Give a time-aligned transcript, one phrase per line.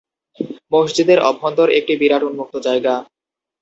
[0.71, 2.93] মসজিদের অভ্যন্তর একটি বিরাট উন্মুক্ত জায়গা।